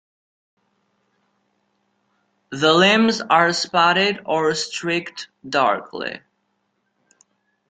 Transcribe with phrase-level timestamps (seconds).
[2.49, 6.19] The limbs are spotted or streaked darkly.